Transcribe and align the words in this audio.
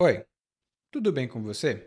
Oi, 0.00 0.22
tudo 0.92 1.10
bem 1.10 1.26
com 1.26 1.42
você? 1.42 1.82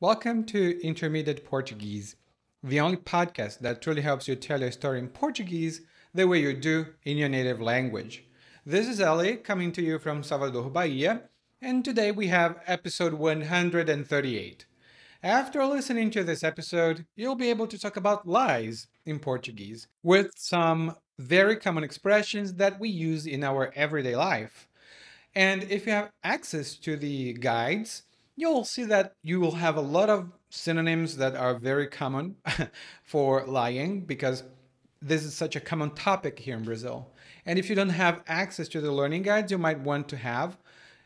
Welcome 0.00 0.42
to 0.46 0.84
Intermediate 0.84 1.44
Portuguese, 1.44 2.16
the 2.64 2.80
only 2.80 2.96
podcast 2.96 3.60
that 3.60 3.80
truly 3.80 4.00
helps 4.00 4.26
you 4.26 4.34
tell 4.34 4.60
your 4.60 4.72
story 4.72 4.98
in 4.98 5.06
Portuguese 5.06 5.82
the 6.12 6.26
way 6.26 6.40
you 6.40 6.52
do 6.52 6.86
in 7.04 7.16
your 7.16 7.28
native 7.28 7.60
language. 7.60 8.24
This 8.66 8.88
is 8.88 9.00
Ellie 9.00 9.36
coming 9.36 9.70
to 9.70 9.80
you 9.80 10.00
from 10.00 10.24
Salvador, 10.24 10.68
Bahia, 10.68 11.30
and 11.62 11.84
today 11.84 12.10
we 12.10 12.26
have 12.26 12.60
episode 12.66 13.14
138. 13.14 14.66
After 15.22 15.64
listening 15.64 16.10
to 16.10 16.24
this 16.24 16.42
episode, 16.42 17.06
you'll 17.14 17.36
be 17.36 17.50
able 17.50 17.68
to 17.68 17.78
talk 17.78 17.96
about 17.96 18.26
lies 18.26 18.88
in 19.06 19.20
Portuguese 19.20 19.86
with 20.02 20.32
some 20.34 20.96
very 21.20 21.54
common 21.54 21.84
expressions 21.84 22.54
that 22.54 22.80
we 22.80 22.88
use 22.88 23.26
in 23.26 23.44
our 23.44 23.72
everyday 23.76 24.16
life. 24.16 24.67
And 25.34 25.64
if 25.64 25.86
you 25.86 25.92
have 25.92 26.10
access 26.24 26.74
to 26.76 26.96
the 26.96 27.34
guides, 27.34 28.04
you'll 28.36 28.64
see 28.64 28.84
that 28.84 29.12
you 29.22 29.40
will 29.40 29.56
have 29.56 29.76
a 29.76 29.80
lot 29.80 30.10
of 30.10 30.32
synonyms 30.50 31.16
that 31.16 31.34
are 31.36 31.58
very 31.58 31.86
common 31.86 32.36
for 33.02 33.44
lying 33.46 34.02
because 34.02 34.44
this 35.00 35.24
is 35.24 35.34
such 35.34 35.56
a 35.56 35.60
common 35.60 35.90
topic 35.90 36.38
here 36.38 36.56
in 36.56 36.62
Brazil. 36.64 37.12
And 37.44 37.58
if 37.58 37.68
you 37.68 37.76
don't 37.76 37.90
have 37.90 38.22
access 38.26 38.68
to 38.68 38.80
the 38.80 38.92
learning 38.92 39.22
guides, 39.22 39.52
you 39.52 39.58
might 39.58 39.80
want 39.80 40.08
to 40.08 40.16
have 40.16 40.56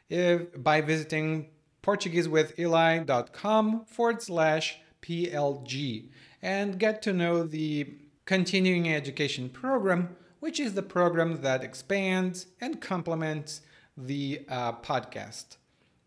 if, 0.08 0.62
by 0.62 0.80
visiting 0.80 1.48
PortugueseWithEli.com 1.82 3.86
forward 3.86 4.22
slash 4.22 4.78
PLG 5.02 6.10
and 6.40 6.78
get 6.78 7.02
to 7.02 7.12
know 7.12 7.42
the 7.42 7.96
continuing 8.24 8.88
education 8.92 9.48
program, 9.48 10.16
which 10.40 10.60
is 10.60 10.74
the 10.74 10.82
program 10.82 11.40
that 11.42 11.64
expands 11.64 12.46
and 12.60 12.80
complements 12.80 13.62
the 13.96 14.44
uh, 14.48 14.72
podcast. 14.72 15.58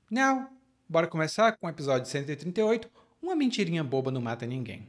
Now, 0.09 0.49
bora 0.89 1.07
começar 1.07 1.53
com 1.57 1.67
o 1.67 1.69
episódio 1.69 2.07
138, 2.07 2.89
Uma 3.21 3.35
mentirinha 3.35 3.83
boba 3.83 4.11
não 4.11 4.21
mata 4.21 4.45
ninguém. 4.45 4.87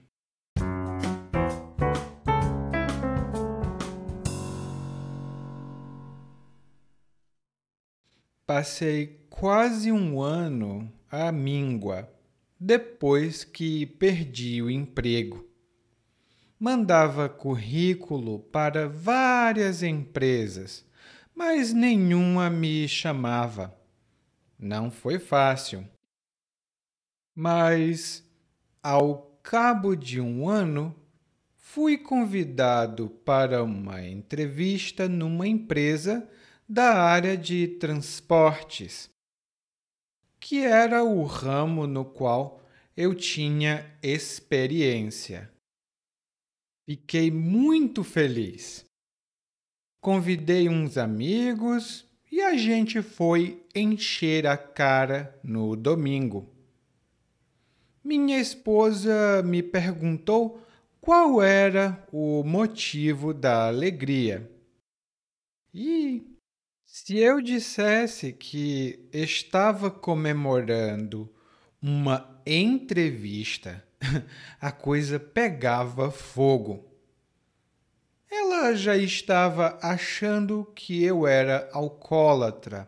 Passei 8.47 9.27
quase 9.29 9.91
um 9.91 10.23
ano 10.23 10.93
à 11.11 11.33
míngua 11.33 12.09
depois 12.59 13.45
que 13.45 13.85
perdi 13.85 14.63
o 14.63 14.71
emprego. 14.71 15.47
Mandava 16.59 17.29
currículo 17.29 18.39
para 18.39 18.89
várias 18.89 19.83
empresas 19.83 20.86
mas 21.37 21.75
nenhuma 21.75 22.49
me 22.49 22.89
chamava. 22.89 23.79
Não 24.59 24.91
foi 24.91 25.19
fácil. 25.19 25.87
Mas, 27.35 28.27
ao 28.83 29.39
cabo 29.43 29.95
de 29.95 30.19
um 30.19 30.49
ano, 30.49 30.97
fui 31.55 31.99
convidado 31.99 33.11
para 33.11 33.63
uma 33.63 34.03
entrevista 34.03 35.07
numa 35.07 35.47
empresa 35.47 36.27
da 36.67 37.03
área 37.03 37.37
de 37.37 37.69
transportes, 37.69 39.11
que 40.41 40.61
era 40.61 41.05
o 41.05 41.23
ramo 41.25 41.87
no 41.87 42.07
qual 42.07 42.63
eu 42.97 43.15
tinha 43.15 43.95
experiência. 44.03 45.53
Fiquei 46.89 47.31
muito 47.31 48.03
feliz 48.03 48.86
convidei 50.07 50.69
uns 50.69 50.97
amigos 50.97 52.07
e 52.31 52.41
a 52.41 52.57
gente 52.57 53.03
foi 53.03 53.61
encher 53.75 54.47
a 54.47 54.57
cara 54.57 55.37
no 55.43 55.75
domingo. 55.75 56.49
Minha 58.05 58.39
esposa 58.39 59.43
me 59.43 59.65
perguntou 59.65 60.65
qual 61.01 61.43
era 61.43 62.07
o 62.13 62.45
motivo 62.45 63.35
da 63.35 63.67
alegria. 63.67 64.49
E 65.75 66.23
se 66.85 67.19
eu 67.19 67.41
dissesse 67.41 68.33
que 68.33 69.09
estava 69.13 69.91
comemorando 69.91 71.29
uma 71.83 72.41
entrevista, 72.47 73.85
a 74.61 74.71
coisa 74.71 75.19
pegava 75.19 76.13
fogo. 76.13 76.86
Ela 78.57 78.75
já 78.75 78.97
estava 78.97 79.79
achando 79.83 80.65
que 80.75 81.05
eu 81.05 81.27
era 81.27 81.69
alcoólatra. 81.75 82.87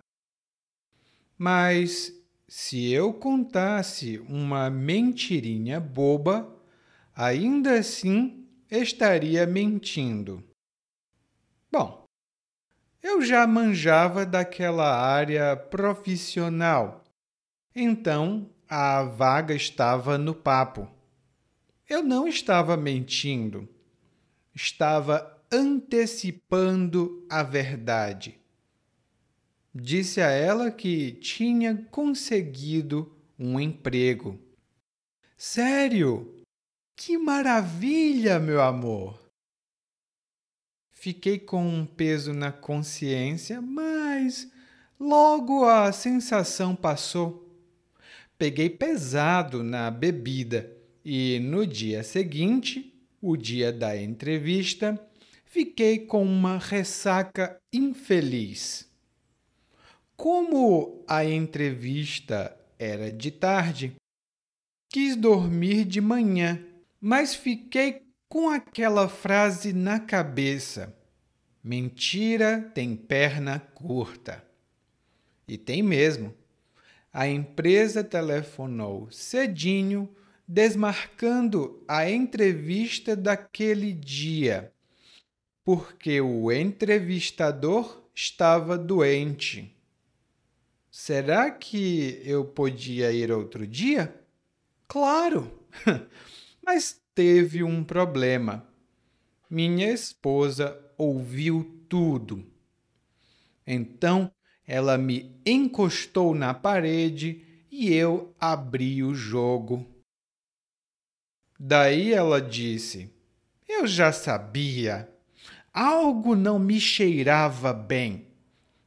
Mas 1.36 2.10
se 2.48 2.90
eu 2.90 3.12
contasse 3.12 4.18
uma 4.30 4.70
mentirinha 4.70 5.78
boba, 5.78 6.50
ainda 7.14 7.78
assim 7.78 8.48
estaria 8.70 9.46
mentindo. 9.46 10.42
Bom, 11.70 12.06
eu 13.02 13.20
já 13.20 13.46
manjava 13.46 14.24
daquela 14.24 14.98
área 14.98 15.54
profissional, 15.54 17.04
então 17.76 18.48
a 18.66 19.02
vaga 19.02 19.54
estava 19.54 20.16
no 20.16 20.34
papo. 20.34 20.88
Eu 21.86 22.02
não 22.02 22.26
estava 22.26 22.74
mentindo 22.74 23.68
estava 24.58 25.37
antecipando 25.50 27.26
a 27.28 27.42
verdade. 27.42 28.38
Disse 29.74 30.20
a 30.20 30.30
ela 30.30 30.70
que 30.70 31.12
tinha 31.12 31.76
conseguido 31.90 33.14
um 33.38 33.58
emprego. 33.60 34.38
Sério? 35.36 36.34
Que 36.96 37.16
maravilha, 37.16 38.40
meu 38.40 38.60
amor! 38.60 39.28
Fiquei 40.90 41.38
com 41.38 41.64
um 41.64 41.86
peso 41.86 42.32
na 42.32 42.50
consciência, 42.50 43.62
mas 43.62 44.50
logo 44.98 45.64
a 45.64 45.92
sensação 45.92 46.74
passou. 46.74 47.48
Peguei 48.36 48.68
pesado 48.68 49.62
na 49.62 49.92
bebida 49.92 50.76
e 51.04 51.38
no 51.38 51.64
dia 51.64 52.02
seguinte 52.02 52.92
o 53.22 53.36
dia 53.36 53.72
da 53.72 53.96
entrevista, 53.96 55.00
fiquei 55.58 55.98
com 55.98 56.22
uma 56.22 56.56
ressaca 56.56 57.60
infeliz. 57.72 58.88
Como 60.16 61.04
a 61.08 61.24
entrevista 61.24 62.56
era 62.78 63.10
de 63.10 63.32
tarde, 63.32 63.96
quis 64.88 65.16
dormir 65.16 65.84
de 65.84 66.00
manhã, 66.00 66.64
mas 67.00 67.34
fiquei 67.34 68.02
com 68.28 68.48
aquela 68.48 69.08
frase 69.08 69.72
na 69.72 69.98
cabeça: 69.98 70.96
mentira 71.60 72.70
tem 72.72 72.94
perna 72.94 73.58
curta. 73.58 74.44
E 75.48 75.58
tem 75.58 75.82
mesmo. 75.82 76.32
A 77.12 77.26
empresa 77.26 78.04
telefonou 78.04 79.10
cedinho 79.10 80.08
desmarcando 80.46 81.82
a 81.88 82.08
entrevista 82.08 83.16
daquele 83.16 83.92
dia, 83.92 84.72
porque 85.68 86.18
o 86.18 86.50
entrevistador 86.50 88.02
estava 88.14 88.78
doente. 88.78 89.76
Será 90.90 91.50
que 91.50 92.22
eu 92.24 92.42
podia 92.42 93.12
ir 93.12 93.30
outro 93.30 93.66
dia? 93.66 94.18
Claro! 94.86 95.62
Mas 96.64 96.98
teve 97.14 97.62
um 97.62 97.84
problema. 97.84 98.66
Minha 99.50 99.92
esposa 99.92 100.74
ouviu 100.96 101.84
tudo. 101.86 102.42
Então 103.66 104.32
ela 104.66 104.96
me 104.96 105.38
encostou 105.44 106.34
na 106.34 106.54
parede 106.54 107.44
e 107.70 107.92
eu 107.92 108.34
abri 108.40 109.04
o 109.04 109.14
jogo. 109.14 109.86
Daí 111.60 112.14
ela 112.14 112.40
disse: 112.40 113.12
Eu 113.68 113.86
já 113.86 114.10
sabia. 114.12 115.14
Algo 115.72 116.34
não 116.34 116.58
me 116.58 116.80
cheirava 116.80 117.72
bem. 117.72 118.28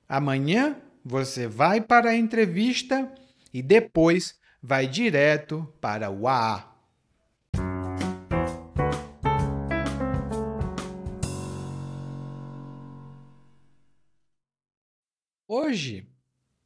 Amanhã 0.08 0.76
você 1.04 1.48
vai 1.48 1.82
para 1.82 2.12
a 2.12 2.16
entrevista 2.16 3.12
e 3.54 3.62
depois 3.62 4.40
vai 4.62 4.88
direto 4.88 5.68
para 5.80 6.10
o 6.10 6.28
A. 6.28 6.68
Hoje, 15.48 16.08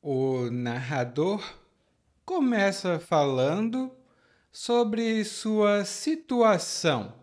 o 0.01 0.51
narrador 0.51 1.44
começa 2.23 3.00
falando 3.00 3.91
sobre 4.51 5.23
sua 5.25 5.83
situação. 5.83 7.13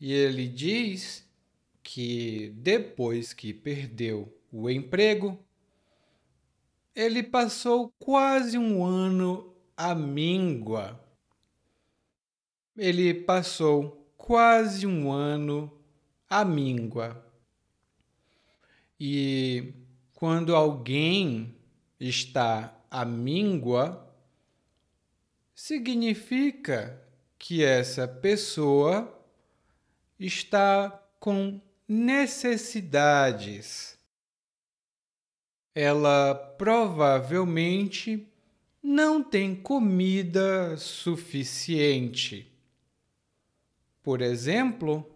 E 0.00 0.12
ele 0.12 0.46
diz 0.46 1.23
que 1.84 2.48
depois 2.56 3.34
que 3.34 3.52
perdeu 3.52 4.34
o 4.50 4.70
emprego, 4.70 5.38
ele 6.96 7.22
passou 7.22 7.92
quase 7.98 8.56
um 8.56 8.82
ano 8.82 9.54
à 9.76 9.94
míngua. 9.94 10.98
Ele 12.76 13.12
passou 13.12 14.10
quase 14.16 14.86
um 14.86 15.12
ano 15.12 15.70
à 16.28 16.42
míngua. 16.44 17.22
E 18.98 19.74
quando 20.14 20.56
alguém 20.56 21.54
está 22.00 22.74
à 22.90 23.04
míngua, 23.04 24.10
significa 25.54 26.98
que 27.38 27.62
essa 27.62 28.08
pessoa 28.08 29.22
está 30.18 30.90
com 31.20 31.60
necessidades. 31.88 33.98
Ela 35.74 36.34
provavelmente 36.56 38.28
não 38.82 39.22
tem 39.22 39.54
comida 39.54 40.76
suficiente. 40.76 42.50
Por 44.02 44.20
exemplo, 44.20 45.10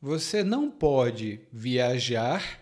você 0.00 0.44
não 0.44 0.70
pode 0.70 1.40
viajar 1.52 2.60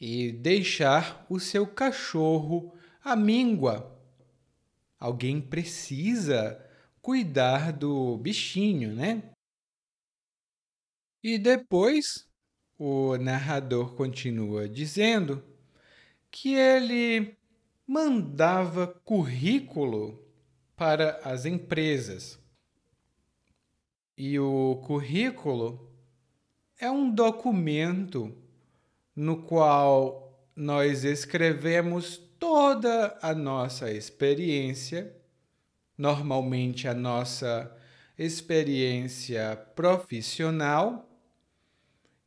e 0.00 0.32
deixar 0.32 1.26
o 1.28 1.40
seu 1.40 1.66
cachorro 1.66 2.72
à 3.02 3.16
míngua. 3.16 3.98
Alguém 4.98 5.40
precisa 5.40 6.64
cuidar 7.00 7.72
do 7.72 8.16
bichinho, 8.18 8.94
né? 8.94 9.22
E 11.22 11.36
depois 11.36 12.28
o 12.78 13.16
narrador 13.16 13.94
continua 13.94 14.68
dizendo 14.68 15.42
que 16.30 16.54
ele 16.54 17.36
mandava 17.84 18.86
currículo 18.86 20.24
para 20.76 21.18
as 21.24 21.44
empresas. 21.44 22.38
E 24.16 24.38
o 24.38 24.76
currículo 24.84 25.90
é 26.78 26.88
um 26.88 27.10
documento 27.10 28.32
no 29.14 29.42
qual 29.42 30.48
nós 30.54 31.02
escrevemos 31.02 32.16
toda 32.38 33.18
a 33.20 33.34
nossa 33.34 33.90
experiência, 33.90 35.16
normalmente 35.96 36.86
a 36.86 36.94
nossa 36.94 37.76
experiência 38.16 39.56
profissional 39.74 41.07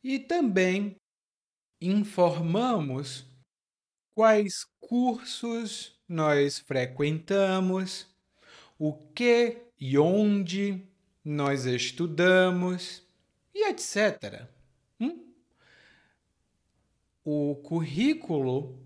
e 0.03 0.19
também 0.19 0.95
informamos 1.79 3.25
quais 4.13 4.65
cursos 4.79 5.99
nós 6.07 6.59
frequentamos, 6.59 8.07
o 8.77 8.93
que 8.93 9.57
e 9.79 9.97
onde 9.97 10.85
nós 11.23 11.65
estudamos 11.65 13.03
e 13.53 13.67
etc. 13.69 14.47
Hum? 14.99 15.33
O 17.23 17.55
currículo 17.63 18.77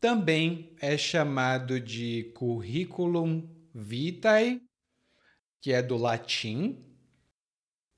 também 0.00 0.72
é 0.80 0.96
chamado 0.96 1.80
de 1.80 2.30
curriculum 2.34 3.48
vitae, 3.74 4.62
que 5.60 5.72
é 5.72 5.82
do 5.82 5.96
latim, 5.96 6.84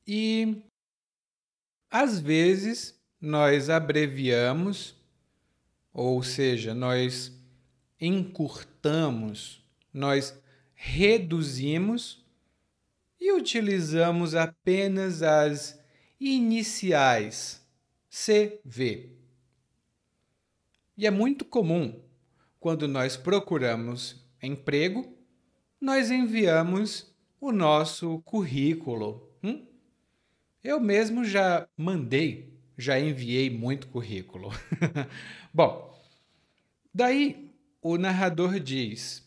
e 0.07 0.63
às 1.91 2.21
vezes, 2.21 2.99
nós 3.21 3.69
abreviamos, 3.69 4.95
ou 5.93 6.23
seja, 6.23 6.75
nós 6.75 7.37
encurtamos, 8.01 9.63
nós 9.93 10.39
reduzimos 10.75 12.25
e 13.21 13.33
utilizamos 13.33 14.35
apenas 14.35 15.23
as 15.23 15.79
iniciais 16.19 17.61
CV. 18.09 19.11
E 20.97 21.07
é 21.07 21.11
muito 21.11 21.45
comum, 21.45 22.03
quando 22.59 22.89
nós 22.89 23.17
procuramos 23.17 24.23
emprego, 24.43 25.17
nós 25.81 26.11
enviamos 26.11 27.15
o 27.41 27.53
nosso 27.53 28.21
currículo. 28.21 29.30
Eu 30.63 30.79
mesmo 30.79 31.25
já 31.25 31.67
mandei, 31.75 32.53
já 32.77 33.01
enviei 33.01 33.49
muito 33.49 33.89
currículo. 33.89 34.51
Bom, 35.55 35.99
daí 36.93 37.51
o 37.81 37.97
narrador 37.97 38.61
diz 38.61 39.27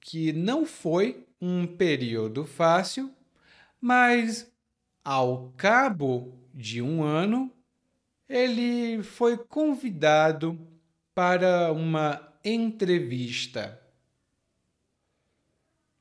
que 0.00 0.32
não 0.32 0.66
foi 0.66 1.24
um 1.40 1.66
período 1.66 2.44
fácil, 2.44 3.14
mas 3.80 4.52
ao 5.04 5.52
cabo 5.56 6.36
de 6.52 6.82
um 6.82 7.02
ano, 7.04 7.50
ele 8.28 9.02
foi 9.04 9.36
convidado 9.36 10.58
para 11.14 11.72
uma 11.72 12.32
entrevista. 12.44 13.80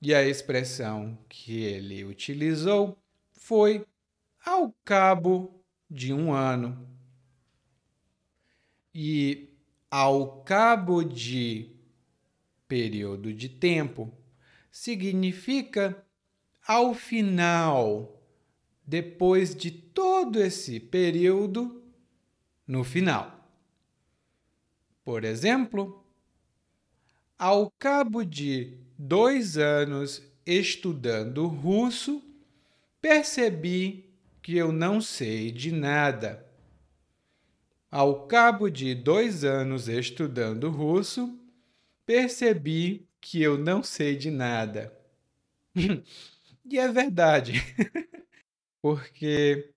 E 0.02 0.14
a 0.14 0.24
expressão 0.24 1.16
que 1.30 1.62
ele 1.62 2.04
utilizou 2.04 2.98
foi 3.34 3.86
ao 4.46 4.72
cabo 4.84 5.64
de 5.90 6.14
um 6.14 6.34
ano. 6.34 6.88
E 8.94 9.54
ao 9.90 10.44
cabo 10.44 11.04
de 11.04 11.76
período 12.68 13.34
de 13.34 13.50
tempo 13.50 14.12
significa 14.72 16.06
ao 16.66 16.94
final, 16.94 18.22
depois 18.86 19.56
de 19.56 19.72
todo 19.72 20.40
esse 20.40 20.80
período, 20.80 21.84
no 22.66 22.84
final. 22.84 23.50
Por 25.04 25.24
exemplo, 25.24 26.06
ao 27.38 27.72
cabo 27.72 28.24
de 28.24 28.78
dois 28.98 29.58
anos 29.58 30.24
estudando 30.46 31.48
russo, 31.48 32.24
percebi 33.02 34.11
que 34.42 34.58
eu 34.58 34.72
não 34.72 35.00
sei 35.00 35.52
de 35.52 35.72
nada. 35.72 36.46
Ao 37.90 38.26
cabo 38.26 38.70
de 38.70 38.96
dois 38.96 39.44
anos 39.44 39.88
estudando 39.88 40.70
russo, 40.70 41.38
percebi 42.06 43.08
que 43.20 43.42
eu 43.42 43.58
não 43.58 43.84
sei 43.84 44.16
de 44.16 44.32
nada. 44.32 44.98
e 46.66 46.80
é 46.80 46.88
verdade, 46.92 47.54
porque 48.82 49.74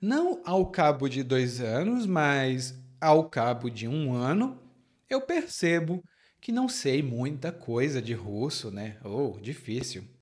não 0.00 0.42
ao 0.44 0.70
cabo 0.70 1.08
de 1.08 1.22
dois 1.22 1.60
anos, 1.60 2.06
mas 2.06 2.78
ao 3.00 3.28
cabo 3.28 3.68
de 3.68 3.88
um 3.88 4.12
ano, 4.12 4.60
eu 5.08 5.20
percebo 5.20 6.04
que 6.40 6.52
não 6.52 6.68
sei 6.68 7.02
muita 7.02 7.50
coisa 7.50 8.00
de 8.02 8.12
russo, 8.12 8.70
né? 8.70 8.98
Ou 9.02 9.36
oh, 9.36 9.40
difícil. 9.40 10.13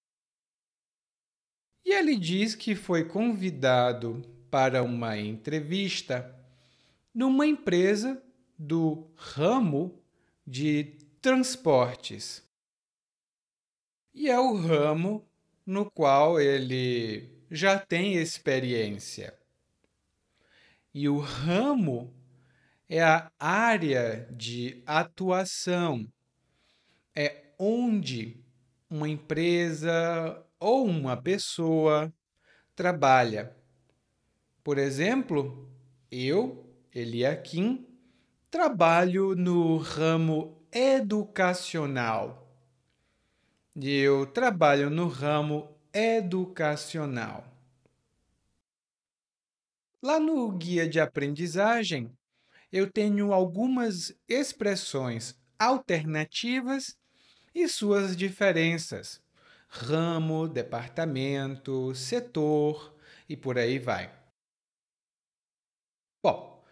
E 1.84 1.92
ele 1.92 2.16
diz 2.16 2.54
que 2.54 2.74
foi 2.74 3.04
convidado 3.04 4.22
para 4.50 4.82
uma 4.82 5.18
entrevista 5.18 6.34
numa 7.14 7.46
empresa 7.46 8.22
do 8.58 9.10
ramo 9.16 10.00
de 10.46 10.96
transportes. 11.20 12.46
E 14.14 14.28
é 14.28 14.38
o 14.38 14.54
ramo 14.54 15.26
no 15.64 15.90
qual 15.90 16.40
ele 16.40 17.30
já 17.50 17.78
tem 17.78 18.14
experiência. 18.14 19.36
E 20.94 21.08
o 21.08 21.18
ramo 21.18 22.12
é 22.88 23.02
a 23.02 23.30
área 23.38 24.28
de 24.30 24.82
atuação, 24.84 26.06
é 27.14 27.54
onde 27.58 28.44
uma 28.90 29.08
empresa 29.08 30.44
ou 30.62 30.87
uma 30.87 31.16
pessoa 31.16 32.14
trabalha. 32.76 33.57
Por 34.62 34.78
exemplo, 34.78 35.69
eu, 36.09 36.73
Eliakim, 36.95 37.85
trabalho 38.49 39.35
no 39.35 39.76
ramo 39.78 40.64
educacional. 40.71 42.49
Eu 43.75 44.25
trabalho 44.25 44.88
no 44.88 45.09
ramo 45.09 45.76
educacional. 45.92 47.45
Lá 50.00 50.21
no 50.21 50.50
guia 50.52 50.88
de 50.88 51.00
aprendizagem, 51.00 52.09
eu 52.71 52.88
tenho 52.88 53.33
algumas 53.33 54.14
expressões 54.28 55.37
alternativas 55.59 56.97
e 57.52 57.69
suas 57.69 58.16
diferenças 58.16 59.22
ramo, 59.75 60.47
departamento, 60.47 61.95
setor 61.95 62.95
e 63.26 63.35
por 63.35 63.57
aí 63.57 63.79
vai. 63.79 64.12
Bom, 66.23 66.62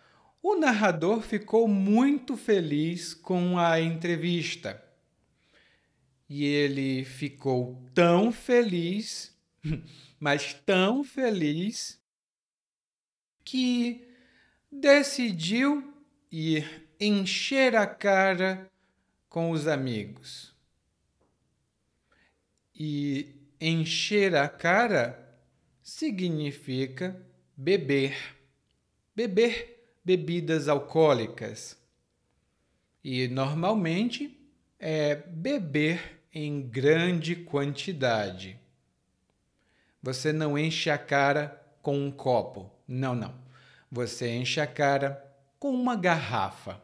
o 0.43 0.55
narrador 0.55 1.23
ficou 1.23 1.67
muito 1.67 2.37
feliz 2.37 3.15
com 3.15 3.59
a 3.59 3.81
entrevista. 3.81 4.85
E 6.29 6.45
ele 6.45 7.05
ficou 7.05 7.83
tão 7.95 8.31
feliz, 8.31 9.35
mas 10.21 10.53
tão 10.53 11.03
feliz, 11.03 11.99
que 13.43 14.07
decidiu 14.71 15.93
ir 16.31 16.87
encher 17.01 17.75
a 17.75 17.87
cara 17.87 18.71
com 19.29 19.51
os 19.51 19.67
amigos. 19.67 20.50
E 22.83 23.37
encher 23.61 24.35
a 24.35 24.49
cara 24.49 25.39
significa 25.83 27.15
beber. 27.55 28.17
Beber 29.15 29.99
bebidas 30.03 30.67
alcoólicas. 30.67 31.77
E 33.05 33.29
normalmente 33.29 34.35
é 34.79 35.15
beber 35.15 36.23
em 36.33 36.63
grande 36.63 37.37
quantidade. 37.37 38.59
Você 40.03 40.33
não 40.33 40.57
enche 40.59 40.89
a 40.89 40.97
cara 40.97 41.63
com 41.83 41.99
um 41.99 42.11
copo. 42.11 42.71
Não, 42.89 43.15
não. 43.15 43.35
Você 43.91 44.35
enche 44.35 44.59
a 44.59 44.67
cara 44.67 45.23
com 45.59 45.71
uma 45.71 45.97
garrafa. 45.97 46.83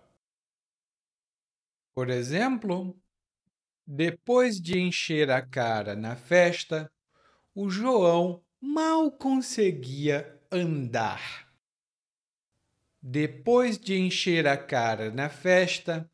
Por 1.95 2.11
exemplo, 2.11 2.95
depois 3.87 4.61
de 4.61 4.79
encher 4.81 5.31
a 5.31 5.41
cara 5.41 5.95
na 5.95 6.17
festa, 6.17 6.91
o 7.55 7.71
João 7.71 8.43
mal 8.61 9.13
conseguia 9.13 10.41
andar. 10.51 11.47
Depois 13.01 13.79
de 13.79 13.97
encher 13.97 14.49
a 14.49 14.57
cara 14.57 15.13
na 15.13 15.29
festa, 15.29 16.11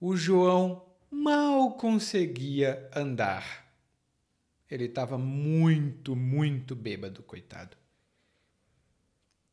o 0.00 0.16
João 0.16 0.92
mal 1.08 1.76
conseguia 1.76 2.90
andar. 2.94 3.72
Ele 4.68 4.86
estava 4.86 5.16
muito, 5.16 6.16
muito 6.16 6.74
bêbado, 6.74 7.22
coitado. 7.22 7.76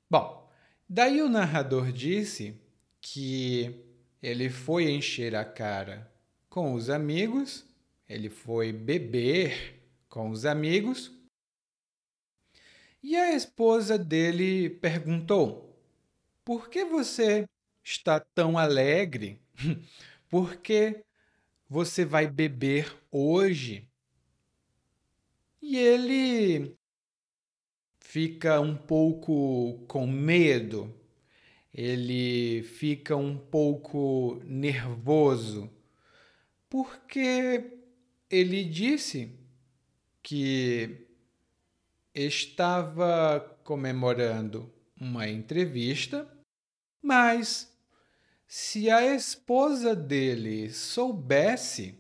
Bom, 0.10 0.50
daí 0.90 1.22
o 1.22 1.30
narrador 1.30 1.92
disse 1.92 2.60
que 3.00 3.86
ele 4.22 4.50
foi 4.50 4.90
encher 4.90 5.36
a 5.36 5.46
cara 5.46 6.11
com 6.52 6.74
os 6.74 6.90
amigos, 6.90 7.66
ele 8.08 8.30
foi 8.30 8.72
beber 8.74 9.82
com 10.08 10.30
os 10.30 10.46
amigos. 10.46 11.12
E 13.02 13.16
a 13.16 13.34
esposa 13.34 13.98
dele 13.98 14.70
perguntou: 14.70 15.82
Por 16.46 16.70
que 16.70 16.86
você 16.86 17.48
está 17.84 18.20
tão 18.20 18.58
alegre? 18.58 19.42
Por 20.30 20.58
que 20.58 21.04
você 21.68 22.06
vai 22.06 22.28
beber 22.28 22.96
hoje? 23.10 23.90
E 25.62 25.78
ele 25.78 26.78
fica 28.00 28.60
um 28.60 28.76
pouco 28.76 29.84
com 29.88 30.06
medo 30.06 30.94
ele 31.74 32.64
fica 32.64 33.16
um 33.16 33.38
pouco 33.38 34.42
nervoso, 34.44 35.70
porque 36.72 37.78
ele 38.30 38.64
disse 38.64 39.38
que 40.24 41.06
estava 42.16 43.60
comemorando 43.64 44.74
uma 45.00 45.28
entrevista, 45.28 46.26
mas 47.04 47.78
se 48.48 48.90
a 48.90 49.06
esposa 49.14 49.94
dele 49.94 50.72
soubesse 50.72 52.00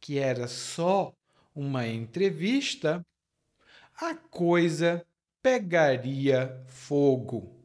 que 0.00 0.18
era 0.18 0.48
só 0.48 1.14
uma 1.54 1.86
entrevista, 1.86 3.06
a 3.94 4.14
coisa 4.14 5.06
pegaria 5.40 6.62
fogo 6.66 7.60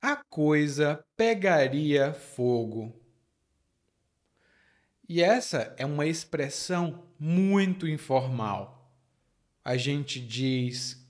a 0.00 0.16
coisa 0.16 1.04
pegaria 1.16 2.12
fogo. 2.12 3.07
E 5.08 5.22
essa 5.22 5.74
é 5.78 5.86
uma 5.86 6.06
expressão 6.06 7.02
muito 7.18 7.88
informal. 7.88 8.92
A 9.64 9.76
gente 9.76 10.20
diz, 10.20 11.02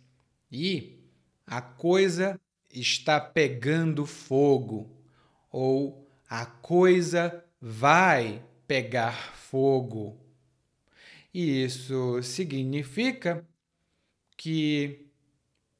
e 0.51 1.01
a 1.47 1.61
coisa 1.61 2.41
está 2.71 3.21
pegando 3.21 4.07
fogo, 4.07 4.89
ou 5.51 6.09
a 6.29 6.47
coisa 6.47 7.45
vai 7.61 8.45
pegar 8.67 9.35
fogo. 9.35 10.17
E 11.33 11.65
isso 11.65 12.23
significa 12.23 13.45
que 14.37 15.09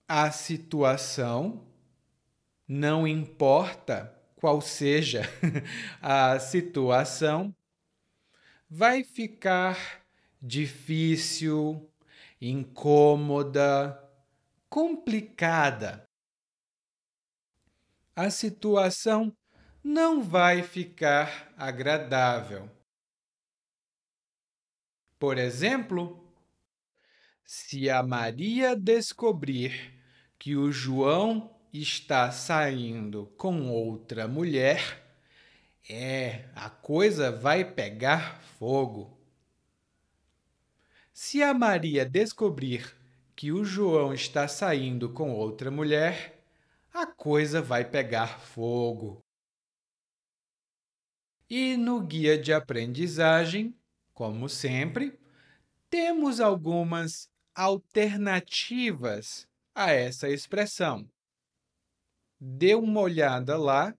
a 0.09 0.31
situação 0.31 1.67
não 2.67 3.07
importa 3.07 4.13
qual 4.37 4.61
seja 4.61 5.23
a 6.03 6.39
situação, 6.39 7.55
vai 8.69 9.03
ficar 9.03 10.03
difícil, 10.41 11.91
incômoda, 12.41 13.99
complicada. 14.69 16.05
A 18.15 18.31
situação 18.31 19.35
não 19.83 20.23
vai 20.23 20.63
ficar 20.63 21.53
agradável. 21.57 22.71
Por 25.19 25.39
exemplo, 25.39 26.33
se 27.45 27.89
a 27.89 28.03
Maria 28.03 28.77
descobrir 28.77 29.95
que 30.39 30.55
o 30.55 30.71
João 30.71 31.59
está 31.73 32.31
saindo 32.31 33.27
com 33.37 33.71
outra 33.71 34.29
mulher, 34.29 35.08
é, 35.89 36.49
a 36.55 36.69
coisa 36.69 37.33
vai 37.33 37.65
pegar 37.65 38.41
fogo. 38.59 39.17
Se 41.13 41.43
a 41.43 41.55
Maria 41.55 42.05
descobrir 42.05 42.95
que 43.35 43.51
o 43.53 43.65
João 43.65 44.13
está 44.13 44.47
saindo 44.47 45.13
com 45.13 45.33
outra 45.33 45.71
mulher, 45.71 46.45
a 46.93 47.07
coisa 47.07 47.63
vai 47.63 47.85
pegar 47.85 48.41
fogo. 48.41 49.25
E 51.49 51.77
no 51.77 52.01
guia 52.01 52.39
de 52.39 52.53
aprendizagem, 52.53 53.75
como 54.13 54.49
sempre, 54.49 55.19
temos 55.89 56.41
algumas 56.41 57.31
alternativas 57.55 59.47
a 59.75 59.93
essa 59.93 60.29
expressão 60.29 61.09
dê 62.41 62.75
uma 62.75 63.01
olhada 63.01 63.57
lá 63.57 63.95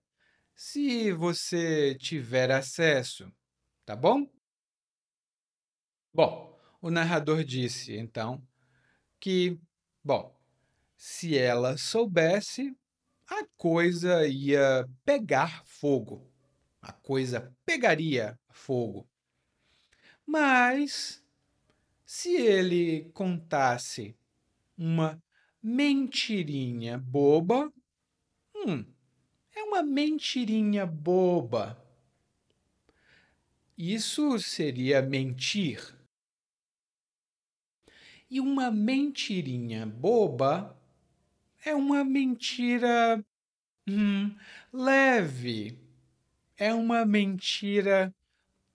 se 0.62 1.10
você 1.10 1.94
tiver 1.94 2.50
acesso, 2.50 3.32
tá 3.86 3.96
bom? 3.96 4.30
Bom, 6.12 6.54
o 6.82 6.90
narrador 6.90 7.42
disse, 7.42 7.96
então, 7.96 8.46
que, 9.18 9.58
bom, 10.04 10.38
se 10.98 11.38
ela 11.38 11.78
soubesse, 11.78 12.76
a 13.26 13.42
coisa 13.56 14.26
ia 14.26 14.86
pegar 15.02 15.64
fogo. 15.64 16.30
A 16.82 16.92
coisa 16.92 17.56
pegaria 17.64 18.38
fogo. 18.50 19.08
Mas, 20.26 21.24
se 22.04 22.36
ele 22.36 23.10
contasse 23.14 24.14
uma 24.76 25.18
mentirinha 25.62 26.98
boba, 26.98 27.72
Hum, 28.54 28.84
é 29.54 29.62
uma 29.62 29.82
mentirinha 29.82 30.86
boba. 30.86 31.76
Isso 33.76 34.38
seria 34.38 35.00
mentir. 35.00 35.96
E 38.30 38.40
uma 38.40 38.70
mentirinha 38.70 39.86
boba 39.86 40.78
é 41.64 41.74
uma 41.74 42.04
mentira 42.04 43.24
hum, 43.88 44.36
leve. 44.72 45.78
É 46.56 46.74
uma 46.74 47.06
mentira 47.06 48.14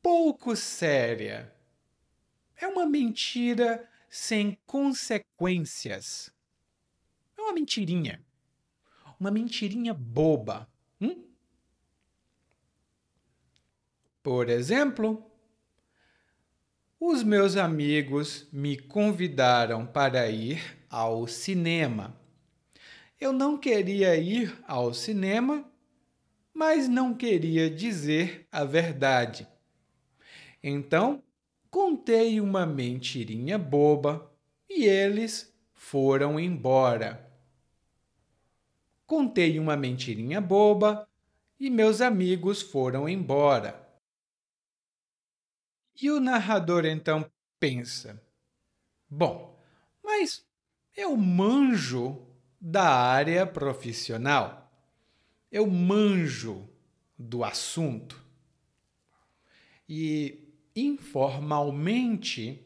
pouco 0.02 0.56
séria. 0.56 1.54
É 2.56 2.68
uma 2.68 2.86
mentira 2.86 3.88
sem 4.10 4.58
consequências. 4.66 6.34
É 7.38 7.42
uma 7.42 7.54
mentirinha 7.54 8.25
uma 9.20 9.32
mentirinha 9.32 9.94
boba. 9.94 10.68
Hum? 11.00 11.24
Por 14.22 14.50
exemplo, 14.50 15.24
os 17.00 17.24
meus 17.24 17.56
amigos 17.56 18.48
me 18.52 18.78
convidaram 18.78 19.86
para 19.86 20.30
ir 20.30 20.62
ao 20.90 21.28
cinema. 21.28 22.16
Eu 23.20 23.32
não 23.32 23.58
queria 23.58 24.16
ir 24.16 24.58
ao 24.68 24.94
cinema 24.94 25.66
mas 26.56 26.88
não 26.88 27.14
queria 27.14 27.70
dizer 27.70 28.48
a 28.50 28.64
verdade. 28.64 29.46
Então, 30.64 31.22
contei 31.70 32.40
uma 32.40 32.66
mentirinha 32.66 33.58
boba 33.58 34.32
e 34.70 34.86
eles 34.86 35.54
foram 35.74 36.40
embora. 36.40 37.25
Contei 39.06 39.60
uma 39.60 39.78
mentirinha 39.78 40.42
boba 40.42 41.08
e 41.60 41.70
meus 41.70 42.02
amigos 42.02 42.62
foram 42.62 43.08
embora. 43.08 43.86
E 46.02 46.12
o 46.12 46.20
narrador 46.20 46.86
então 46.86 47.30
pensa: 47.60 48.22
Bom, 49.08 49.58
mas 50.04 50.46
eu 50.96 51.16
manjo 51.16 52.28
da 52.60 52.90
área 52.90 53.46
profissional, 53.46 54.72
eu 55.52 55.68
manjo 55.68 56.68
do 57.18 57.44
assunto. 57.44 58.24
E 59.88 60.52
informalmente, 60.76 62.66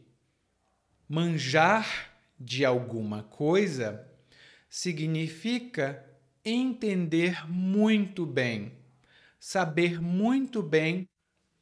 manjar 1.07 2.17
de 2.39 2.63
alguma 2.63 3.23
coisa 3.23 4.09
significa 4.69 6.08
entender 6.43 7.47
muito 7.47 8.25
bem, 8.25 8.71
saber 9.39 10.01
muito 10.01 10.63
bem 10.63 11.07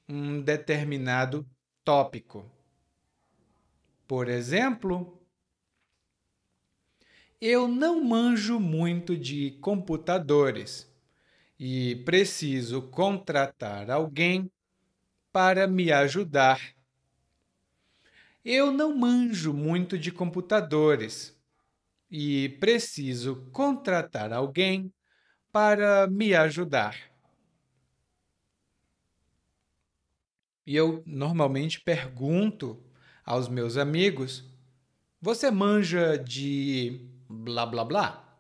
um 0.08 0.42
determinado 0.42 1.46
tópico. 1.84 2.50
Por 4.08 4.30
exemplo, 4.30 5.22
eu 7.40 7.68
não 7.68 8.04
manjo 8.04 8.60
muito 8.60 9.18
de 9.18 9.52
computadores 9.62 10.92
e 11.60 11.98
preciso 12.06 12.82
contratar 12.90 13.92
alguém 13.92 14.50
para 15.32 15.68
me 15.68 15.92
ajudar. 15.92 16.76
Eu 18.44 18.72
não 18.72 18.96
manjo 18.98 19.54
muito 19.54 20.00
de 20.00 20.12
computadores 20.12 21.37
e 22.10 22.50
preciso 22.60 23.50
contratar 23.52 24.32
alguém 24.32 24.94
para 25.52 26.08
me 26.08 26.34
ajudar. 26.34 26.96
E 30.66 30.76
eu 30.76 31.02
normalmente 31.06 31.80
pergunto 31.80 32.84
aos 33.26 33.48
meus 33.48 33.78
amigos: 33.78 34.44
Você 35.22 35.50
manja 35.50 36.18
de 36.18 37.10
blá 37.30 37.66
blá 37.66 37.86
blá? 37.86 38.40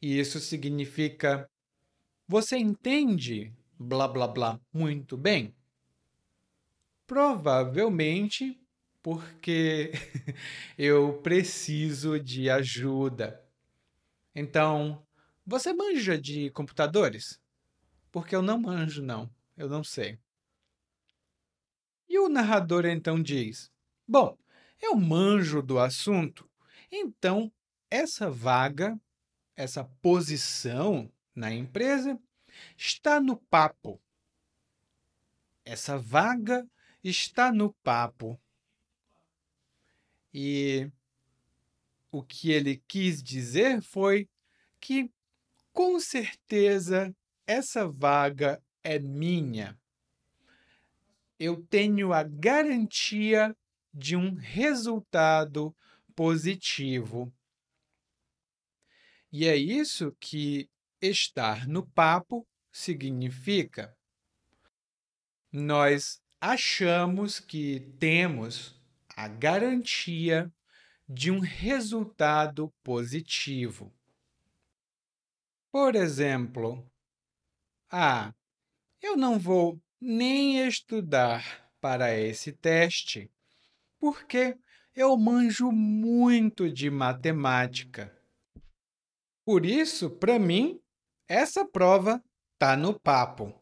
E 0.00 0.18
isso 0.18 0.40
significa: 0.40 1.48
Você 2.26 2.56
entende 2.56 3.52
blá 3.78 4.08
blá 4.08 4.26
blá 4.26 4.60
muito 4.72 5.16
bem? 5.16 5.54
Provavelmente 7.06 8.63
porque 9.04 9.92
eu 10.78 11.20
preciso 11.20 12.18
de 12.18 12.48
ajuda. 12.48 13.38
Então, 14.34 15.06
você 15.46 15.74
manja 15.74 16.18
de 16.18 16.48
computadores? 16.52 17.38
Porque 18.10 18.34
eu 18.34 18.40
não 18.40 18.58
manjo, 18.58 19.02
não. 19.02 19.30
Eu 19.58 19.68
não 19.68 19.84
sei. 19.84 20.18
E 22.08 22.18
o 22.18 22.30
narrador 22.30 22.86
então 22.86 23.22
diz: 23.22 23.70
Bom, 24.08 24.38
eu 24.80 24.96
manjo 24.96 25.60
do 25.60 25.78
assunto, 25.78 26.50
então 26.90 27.52
essa 27.90 28.30
vaga, 28.30 28.98
essa 29.54 29.84
posição 30.00 31.12
na 31.34 31.52
empresa 31.52 32.18
está 32.74 33.20
no 33.20 33.36
papo. 33.36 34.00
Essa 35.62 35.98
vaga 35.98 36.66
está 37.02 37.52
no 37.52 37.70
papo. 37.84 38.40
E 40.34 40.90
o 42.10 42.22
que 42.22 42.50
ele 42.50 42.82
quis 42.88 43.22
dizer 43.22 43.80
foi 43.80 44.28
que, 44.80 45.08
com 45.72 45.98
certeza, 46.00 47.14
essa 47.46 47.88
vaga 47.88 48.60
é 48.82 48.98
minha 48.98 49.78
eu 51.38 51.62
tenho 51.62 52.12
a 52.12 52.22
garantia 52.22 53.56
de 53.92 54.16
um 54.16 54.34
resultado 54.34 55.74
positivo. 56.14 57.32
E 59.32 59.46
é 59.46 59.56
isso 59.56 60.16
que 60.20 60.68
estar 61.00 61.66
no 61.66 61.86
papo 61.86 62.46
significa. 62.70 63.96
Nós 65.52 66.20
achamos 66.40 67.40
que 67.40 67.80
temos 67.98 68.73
a 69.16 69.28
garantia 69.28 70.52
de 71.08 71.30
um 71.30 71.38
resultado 71.38 72.72
positivo. 72.82 73.92
Por 75.70 75.94
exemplo, 75.94 76.88
ah, 77.90 78.32
eu 79.02 79.16
não 79.16 79.38
vou 79.38 79.80
nem 80.00 80.66
estudar 80.66 81.68
para 81.80 82.18
esse 82.18 82.52
teste, 82.52 83.30
porque 83.98 84.56
eu 84.94 85.16
manjo 85.16 85.70
muito 85.70 86.70
de 86.70 86.90
matemática. 86.90 88.16
Por 89.44 89.66
isso, 89.66 90.10
para 90.10 90.38
mim, 90.38 90.80
essa 91.28 91.66
prova 91.66 92.22
está 92.54 92.76
no 92.76 92.98
papo. 92.98 93.52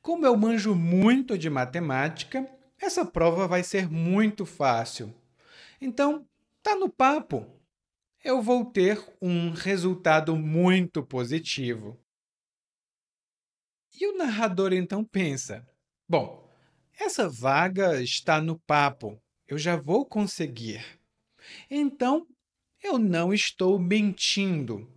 Como 0.00 0.24
eu 0.24 0.36
manjo 0.36 0.74
muito 0.74 1.36
de 1.36 1.50
matemática, 1.50 2.48
essa 2.80 3.04
prova 3.04 3.46
vai 3.46 3.62
ser 3.62 3.90
muito 3.90 4.46
fácil. 4.46 5.14
Então, 5.80 6.26
está 6.58 6.74
no 6.76 6.88
papo. 6.88 7.46
Eu 8.24 8.42
vou 8.42 8.64
ter 8.64 9.02
um 9.22 9.50
resultado 9.50 10.36
muito 10.36 11.04
positivo. 11.04 11.98
E 14.00 14.06
o 14.06 14.16
narrador 14.16 14.72
então 14.72 15.04
pensa: 15.04 15.66
bom, 16.08 16.48
essa 16.98 17.28
vaga 17.28 18.02
está 18.02 18.40
no 18.40 18.58
papo, 18.60 19.20
eu 19.46 19.56
já 19.56 19.76
vou 19.76 20.04
conseguir. 20.04 20.84
Então, 21.70 22.26
eu 22.82 22.98
não 22.98 23.32
estou 23.32 23.78
mentindo, 23.78 24.88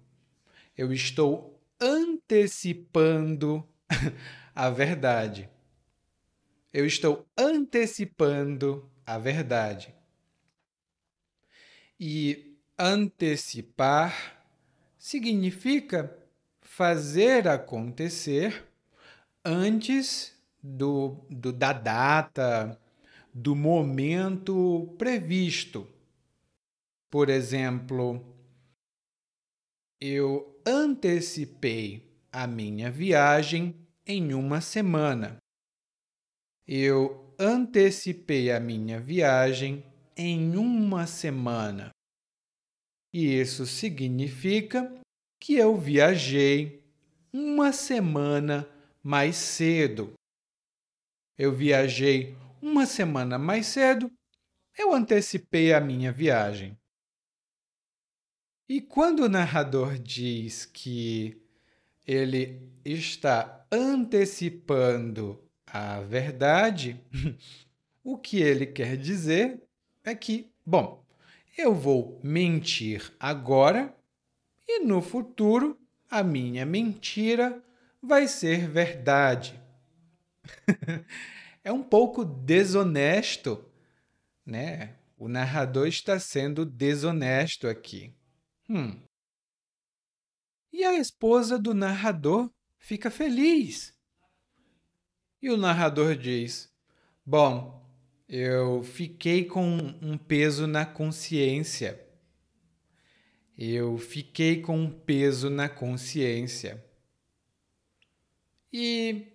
eu 0.77 0.91
estou 0.91 1.59
antecipando 1.79 3.67
a 4.53 4.69
verdade. 4.69 5.49
Eu 6.73 6.85
estou 6.85 7.27
antecipando 7.37 8.89
a 9.05 9.17
verdade. 9.17 9.93
E 11.99 12.57
antecipar 12.79 14.41
significa 14.97 16.17
fazer 16.61 17.47
acontecer 17.47 18.65
antes 19.43 20.33
do, 20.63 21.25
do, 21.29 21.51
da 21.51 21.73
data, 21.73 22.79
do 23.33 23.55
momento 23.55 24.95
previsto. 24.97 25.87
Por 27.09 27.29
exemplo, 27.29 28.25
eu 29.99 30.61
antecipei 30.65 32.09
a 32.31 32.47
minha 32.47 32.89
viagem 32.89 33.75
em 34.07 34.33
uma 34.33 34.61
semana. 34.61 35.40
Eu 36.73 37.35
antecipei 37.37 38.49
a 38.49 38.57
minha 38.57 38.97
viagem 38.97 39.83
em 40.15 40.55
uma 40.55 41.05
semana. 41.05 41.89
E 43.13 43.41
isso 43.41 43.65
significa 43.65 44.89
que 45.37 45.55
eu 45.55 45.75
viajei 45.75 46.81
uma 47.33 47.73
semana 47.73 48.65
mais 49.03 49.35
cedo. 49.35 50.13
Eu 51.37 51.53
viajei 51.53 52.37
uma 52.61 52.85
semana 52.85 53.37
mais 53.37 53.65
cedo, 53.65 54.09
eu 54.77 54.93
antecipei 54.93 55.73
a 55.73 55.81
minha 55.81 56.09
viagem. 56.09 56.79
E 58.69 58.79
quando 58.79 59.25
o 59.25 59.29
narrador 59.29 59.99
diz 59.99 60.65
que 60.65 61.45
ele 62.07 62.71
está 62.85 63.67
antecipando 63.69 65.50
a 65.73 66.01
verdade, 66.01 67.01
o 68.03 68.17
que 68.17 68.41
ele 68.41 68.65
quer 68.65 68.97
dizer 68.97 69.61
é 70.03 70.13
que, 70.13 70.51
bom, 70.65 71.05
eu 71.57 71.73
vou 71.73 72.19
mentir 72.21 73.13
agora 73.17 73.95
e 74.67 74.83
no 74.83 75.01
futuro 75.01 75.79
a 76.09 76.21
minha 76.23 76.65
mentira 76.65 77.63
vai 78.01 78.27
ser 78.27 78.67
verdade. 78.67 79.57
é 81.63 81.71
um 81.71 81.83
pouco 81.83 82.25
desonesto, 82.25 83.63
né? 84.45 84.95
O 85.17 85.29
narrador 85.29 85.87
está 85.87 86.19
sendo 86.19 86.65
desonesto 86.65 87.67
aqui. 87.67 88.13
Hum. 88.69 88.99
E 90.73 90.83
a 90.83 90.97
esposa 90.97 91.59
do 91.59 91.73
narrador 91.73 92.49
fica 92.77 93.11
feliz. 93.11 93.93
E 95.41 95.49
o 95.49 95.57
narrador 95.57 96.15
diz: 96.15 96.71
Bom, 97.25 97.83
eu 98.29 98.83
fiquei 98.83 99.43
com 99.45 99.77
um 100.01 100.17
peso 100.17 100.67
na 100.67 100.85
consciência. 100.85 101.99
Eu 103.57 103.97
fiquei 103.97 104.61
com 104.61 104.77
um 104.77 104.89
peso 104.91 105.49
na 105.49 105.67
consciência. 105.67 106.83
E 108.71 109.27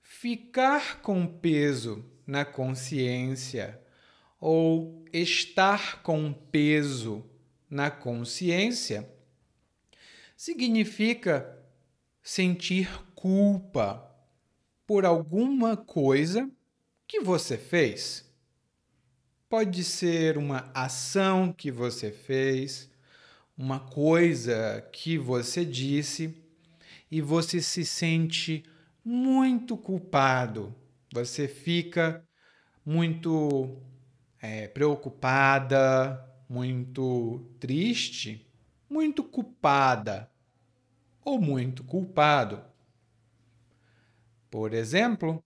ficar 0.00 1.02
com 1.02 1.26
peso 1.26 2.04
na 2.26 2.44
consciência 2.44 3.80
ou 4.40 5.04
estar 5.12 6.02
com 6.02 6.32
peso 6.32 7.28
na 7.68 7.90
consciência 7.90 9.08
significa 10.36 11.58
sentir 12.22 12.88
culpa 13.14 14.09
por 14.90 15.04
alguma 15.04 15.76
coisa 15.76 16.50
que 17.06 17.20
você 17.20 17.56
fez. 17.56 18.28
Pode 19.48 19.84
ser 19.84 20.36
uma 20.36 20.68
ação 20.74 21.52
que 21.52 21.70
você 21.70 22.10
fez, 22.10 22.90
uma 23.56 23.78
coisa 23.78 24.84
que 24.92 25.16
você 25.16 25.64
disse 25.64 26.36
e 27.08 27.20
você 27.20 27.60
se 27.60 27.84
sente 27.84 28.64
muito 29.04 29.76
culpado. 29.76 30.74
Você 31.14 31.46
fica 31.46 32.26
muito 32.84 33.80
é, 34.42 34.66
preocupada, 34.66 36.20
muito 36.48 37.46
triste, 37.60 38.44
muito 38.88 39.22
culpada 39.22 40.28
ou 41.24 41.40
muito 41.40 41.84
culpado. 41.84 42.69
Por 44.50 44.74
exemplo, 44.74 45.44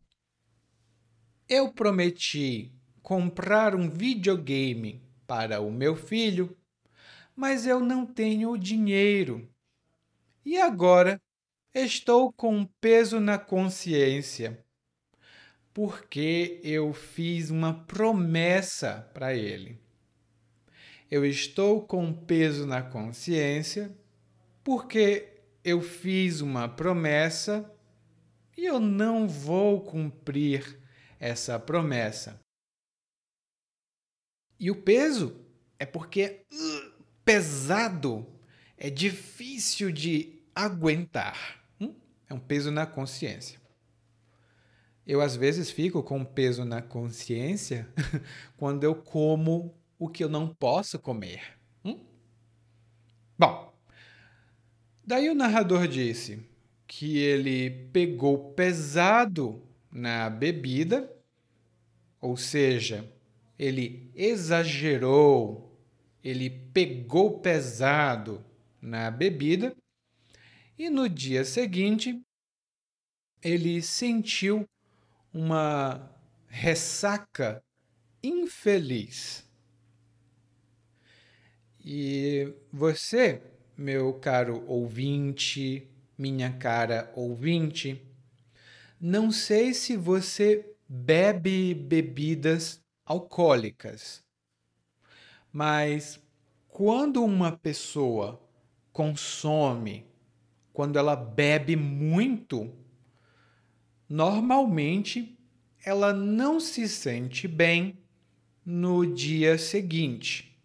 eu 1.47 1.73
prometi 1.73 2.73
comprar 3.03 3.75
um 3.75 3.90
videogame 3.90 5.03
para 5.27 5.61
o 5.61 5.71
meu 5.71 5.95
filho, 5.95 6.57
mas 7.37 7.67
eu 7.67 7.81
não 7.81 8.07
tenho 8.07 8.57
dinheiro. 8.57 9.47
E 10.45 10.59
agora 10.59 11.21
estou 11.75 12.33
com 12.33 12.64
peso 12.81 13.21
na 13.21 13.38
consciência 13.38 14.64
porque 15.75 16.61
eu 16.62 16.93
fiz 16.93 17.51
uma 17.51 17.75
promessa 17.75 19.11
para 19.12 19.35
ele. 19.35 19.79
Eu 21.11 21.27
estou 21.27 21.83
com 21.83 22.12
peso 22.12 22.67
na 22.67 22.81
consciência 22.81 23.95
porque 24.62 25.29
eu 25.64 25.83
fiz 25.83 26.40
uma 26.40 26.69
promessa 26.69 27.73
e 28.57 28.64
eu 28.64 28.79
não 28.79 29.29
vou 29.29 29.83
cumprir 29.83 30.81
essa 31.19 31.59
promessa. 31.59 32.40
E 34.59 34.71
o 34.71 34.83
peso 34.83 35.45
é 35.79 35.85
porque 35.85 36.45
uh, 36.53 37.03
pesado, 37.25 38.27
é 38.77 38.88
difícil 38.88 39.90
de 39.90 40.43
aguentar. 40.55 41.64
Hum? 41.81 41.95
É 42.29 42.35
um 42.35 42.38
peso 42.38 42.71
na 42.71 42.87
consciência. 42.87 43.61
Eu 45.07 45.21
às 45.21 45.37
vezes 45.37 45.71
fico 45.71 46.03
com 46.03 46.25
peso 46.25 46.64
na 46.64 46.81
consciência 46.81 47.88
quando 48.57 48.85
eu 48.85 48.95
como 48.95 49.75
o 49.99 50.09
que 50.09 50.25
eu 50.25 50.29
não 50.29 50.49
posso 50.49 50.99
comer. 50.99 51.59
Hum? 51.85 52.01
Bom, 53.38 53.75
daí 55.05 55.29
o 55.29 55.35
narrador 55.35 55.87
disse 55.87 56.49
que 56.96 57.18
ele 57.18 57.88
pegou 57.92 58.52
pesado 58.52 59.61
na 59.90 60.30
bebida, 60.30 61.12
ou 62.20 62.37
seja, 62.37 63.12
ele 63.59 64.12
exagerou, 64.14 65.76
ele 66.22 66.48
pegou 66.48 67.40
pesado 67.40 68.44
na 68.80 69.11
bebida, 69.11 69.74
e 70.78 70.88
no 70.88 71.09
dia 71.09 71.44
seguinte 71.44 72.22
ele 73.42 73.83
sentiu 73.83 74.64
uma 75.33 76.16
ressaca 76.46 77.61
infeliz. 78.22 79.44
E 81.85 82.54
você, 82.72 83.42
meu 83.76 84.14
caro 84.14 84.64
ouvinte, 84.68 85.90
minha 86.16 86.53
cara 86.53 87.12
ouvinte, 87.14 88.03
não 89.00 89.31
sei 89.31 89.74
se 89.74 89.96
você 89.96 90.74
bebe 90.88 91.74
bebidas 91.74 92.81
alcoólicas, 93.05 94.22
mas 95.53 96.20
quando 96.68 97.22
uma 97.22 97.53
pessoa 97.53 98.40
consome, 98.92 100.07
quando 100.72 100.98
ela 100.98 101.14
bebe 101.14 101.77
muito, 101.77 102.72
normalmente 104.09 105.38
ela 105.85 106.12
não 106.12 106.59
se 106.59 106.88
sente 106.88 107.46
bem 107.46 107.98
no 108.64 109.05
dia 109.07 109.59
seguinte. 109.59 110.59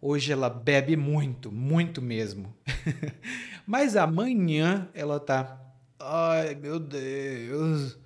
Hoje 0.00 0.32
ela 0.32 0.48
bebe 0.50 0.96
muito, 0.96 1.50
muito 1.50 2.02
mesmo. 2.02 2.54
Mas 3.68 3.96
amanhã 3.96 4.88
ela 4.94 5.20
tá, 5.20 5.60
ai 5.98 6.54
meu 6.54 6.80
Deus, 6.80 7.98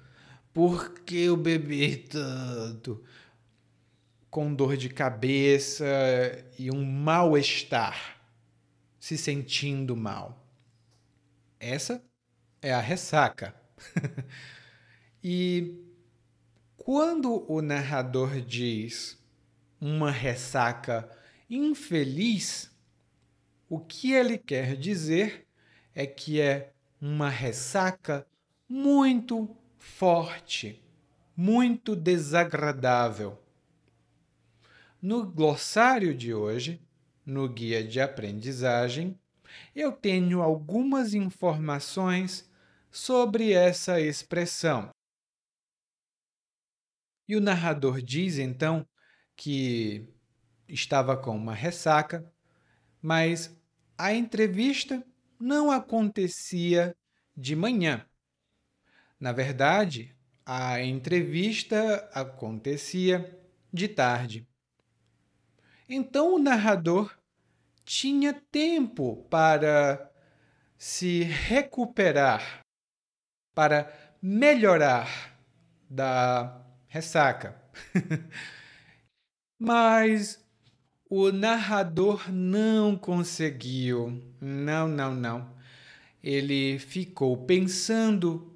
por 0.52 0.92
que 0.92 1.26
eu 1.26 1.36
bebi 1.36 1.98
tanto? 1.98 3.00
Com 4.28 4.52
dor 4.52 4.76
de 4.76 4.88
cabeça 4.88 5.86
e 6.58 6.68
um 6.68 6.84
mal-estar, 6.84 8.20
se 8.98 9.16
sentindo 9.16 9.96
mal. 9.96 10.44
Essa 11.60 12.02
é 12.60 12.74
a 12.74 12.80
ressaca. 12.80 13.54
e 15.22 15.78
quando 16.76 17.48
o 17.48 17.62
narrador 17.62 18.40
diz 18.40 19.16
uma 19.80 20.10
ressaca 20.10 21.08
infeliz, 21.48 22.68
o 23.68 23.78
que 23.78 24.12
ele 24.12 24.36
quer 24.36 24.76
dizer 24.76 25.51
é 25.94 26.06
que 26.06 26.40
é 26.40 26.72
uma 27.00 27.28
ressaca 27.28 28.26
muito 28.68 29.56
forte, 29.78 30.82
muito 31.36 31.94
desagradável. 31.96 33.38
No 35.00 35.26
glossário 35.26 36.14
de 36.14 36.32
hoje, 36.32 36.80
no 37.26 37.48
guia 37.48 37.82
de 37.82 38.00
aprendizagem, 38.00 39.18
eu 39.74 39.92
tenho 39.92 40.40
algumas 40.40 41.12
informações 41.12 42.48
sobre 42.90 43.52
essa 43.52 44.00
expressão. 44.00 44.90
E 47.28 47.36
o 47.36 47.40
narrador 47.40 48.00
diz 48.00 48.38
então 48.38 48.86
que 49.36 50.08
estava 50.68 51.16
com 51.16 51.36
uma 51.36 51.54
ressaca, 51.54 52.30
mas 53.00 53.56
a 53.98 54.14
entrevista 54.14 55.04
não 55.42 55.72
acontecia 55.72 56.96
de 57.36 57.56
manhã. 57.56 58.06
Na 59.18 59.32
verdade, 59.32 60.14
a 60.46 60.80
entrevista 60.80 62.08
acontecia 62.14 63.40
de 63.72 63.88
tarde. 63.88 64.48
Então 65.88 66.36
o 66.36 66.38
narrador 66.38 67.12
tinha 67.84 68.32
tempo 68.52 69.26
para 69.28 70.12
se 70.78 71.24
recuperar 71.24 72.60
para 73.52 73.92
melhorar 74.22 75.36
da 75.90 76.64
ressaca. 76.86 77.60
Mas 79.58 80.41
o 81.14 81.30
narrador 81.30 82.32
não 82.32 82.96
conseguiu. 82.96 84.18
Não, 84.40 84.88
não, 84.88 85.14
não. 85.14 85.50
Ele 86.24 86.78
ficou 86.78 87.36
pensando 87.36 88.50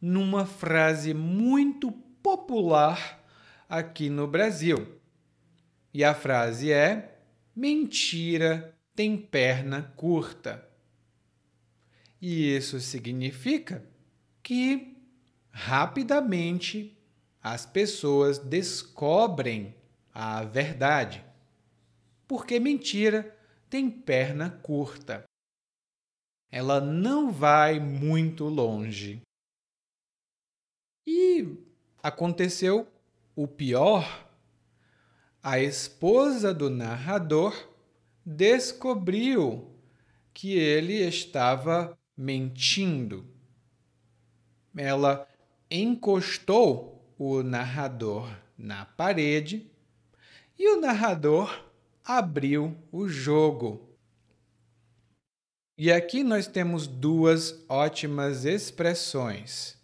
numa 0.00 0.44
frase 0.44 1.14
muito 1.14 1.92
popular 2.20 3.24
aqui 3.68 4.10
no 4.10 4.26
Brasil. 4.26 4.98
E 5.94 6.02
a 6.02 6.12
frase 6.12 6.72
é: 6.72 7.16
mentira 7.54 8.76
tem 8.92 9.16
perna 9.16 9.92
curta. 9.94 10.68
E 12.20 12.56
isso 12.56 12.80
significa 12.80 13.84
que 14.42 14.96
rapidamente 15.52 16.98
as 17.40 17.64
pessoas 17.64 18.36
descobrem 18.36 19.76
a 20.12 20.42
verdade. 20.42 21.29
Porque 22.30 22.60
mentira 22.60 23.36
tem 23.68 23.90
perna 23.90 24.48
curta. 24.62 25.24
ela 26.48 26.80
não 26.80 27.32
vai 27.32 27.80
muito 27.80 28.44
longe. 28.44 29.20
E 31.04 31.58
aconteceu 32.00 32.86
o 33.34 33.48
pior. 33.48 34.28
A 35.42 35.58
esposa 35.58 36.54
do 36.54 36.70
narrador 36.70 37.68
descobriu 38.24 39.68
que 40.32 40.56
ele 40.56 41.04
estava 41.04 41.98
mentindo. 42.16 43.26
Ela 44.76 45.28
encostou 45.68 47.12
o 47.18 47.42
narrador 47.42 48.30
na 48.56 48.86
parede 48.86 49.68
e 50.56 50.68
o 50.68 50.80
narrador 50.80 51.69
abriu 52.18 52.76
o 52.90 53.08
jogo. 53.08 53.88
E 55.78 55.92
aqui 55.92 56.24
nós 56.24 56.48
temos 56.48 56.88
duas 56.88 57.64
ótimas 57.68 58.44
expressões. 58.44 59.78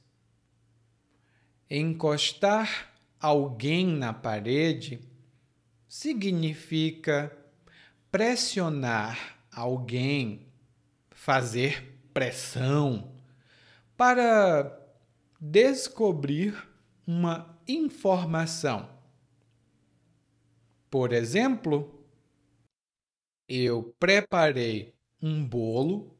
Encostar 1.70 2.92
alguém 3.20 3.86
na 3.86 4.12
parede 4.12 5.00
significa 5.88 7.34
pressionar 8.10 9.38
alguém, 9.52 10.48
fazer 11.12 11.96
pressão 12.12 13.14
para 13.96 14.76
descobrir 15.40 16.60
uma 17.06 17.56
informação. 17.68 18.88
Por 20.90 21.12
exemplo, 21.12 21.95
eu 23.48 23.94
preparei 23.98 24.94
um 25.22 25.44
bolo 25.44 26.16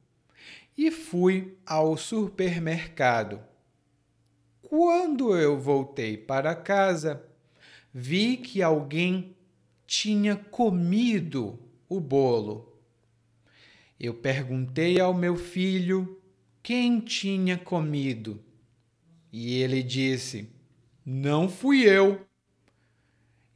e 0.76 0.90
fui 0.90 1.56
ao 1.64 1.96
supermercado. 1.96 3.40
Quando 4.62 5.36
eu 5.36 5.58
voltei 5.58 6.16
para 6.16 6.54
casa, 6.54 7.24
vi 7.92 8.36
que 8.36 8.62
alguém 8.62 9.36
tinha 9.86 10.36
comido 10.36 11.58
o 11.88 12.00
bolo. 12.00 12.76
Eu 13.98 14.14
perguntei 14.14 15.00
ao 15.00 15.14
meu 15.14 15.36
filho 15.36 16.20
quem 16.62 17.00
tinha 17.00 17.56
comido. 17.56 18.42
E 19.32 19.60
ele 19.62 19.82
disse: 19.82 20.50
Não 21.04 21.48
fui 21.48 21.82
eu. 21.82 22.20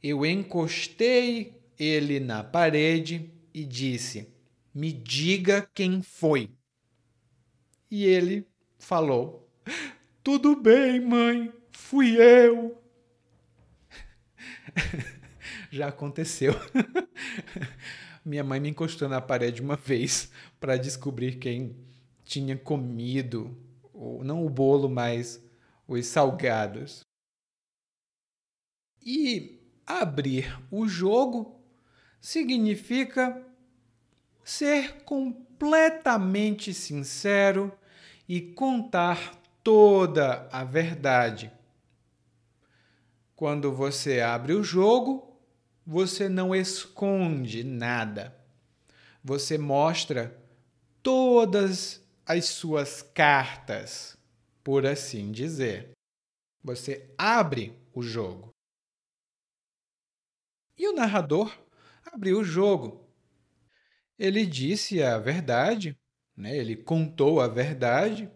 Eu 0.01 0.25
encostei 0.25 1.61
ele 1.77 2.19
na 2.19 2.43
parede 2.43 3.29
e 3.53 3.65
disse: 3.65 4.27
Me 4.73 4.91
diga 4.91 5.69
quem 5.73 6.01
foi. 6.01 6.51
E 7.89 8.05
ele 8.05 8.47
falou: 8.77 9.49
Tudo 10.23 10.55
bem, 10.55 10.99
mãe, 10.99 11.51
fui 11.71 12.17
eu. 12.17 12.81
Já 15.71 15.87
aconteceu. 15.87 16.53
Minha 18.23 18.43
mãe 18.43 18.59
me 18.59 18.69
encostou 18.69 19.09
na 19.09 19.19
parede 19.19 19.61
uma 19.61 19.75
vez 19.75 20.31
para 20.59 20.77
descobrir 20.77 21.39
quem 21.39 21.75
tinha 22.23 22.55
comido, 22.55 23.57
não 24.23 24.45
o 24.45 24.49
bolo, 24.49 24.87
mas 24.87 25.43
os 25.87 26.05
salgados. 26.05 27.01
E 29.03 29.59
abrir 29.85 30.61
o 30.69 30.87
jogo 30.87 31.60
significa 32.21 33.43
ser 34.43 35.03
completamente 35.03 36.73
sincero 36.73 37.75
e 38.29 38.39
contar 38.39 39.35
toda 39.63 40.47
a 40.51 40.63
verdade. 40.63 41.51
Quando 43.35 43.73
você 43.73 44.21
abre 44.21 44.53
o 44.53 44.63
jogo, 44.63 45.35
você 45.85 46.29
não 46.29 46.55
esconde 46.55 47.63
nada. 47.63 48.37
Você 49.23 49.57
mostra 49.57 50.39
todas 51.01 52.03
as 52.25 52.45
suas 52.45 53.01
cartas, 53.01 54.15
por 54.63 54.85
assim 54.85 55.31
dizer. 55.31 55.91
Você 56.63 57.11
abre 57.17 57.75
o 57.93 58.03
jogo. 58.03 58.51
E 60.77 60.87
o 60.87 60.93
narrador 60.93 61.51
abriu 62.11 62.39
o 62.39 62.43
jogo. 62.43 63.07
Ele 64.19 64.45
disse 64.45 65.01
a 65.01 65.17
verdade, 65.17 65.97
né? 66.35 66.55
ele 66.55 66.75
contou 66.75 67.39
a 67.39 67.47
verdade, 67.47 68.29